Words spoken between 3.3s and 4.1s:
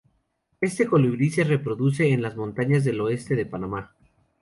de Panamá.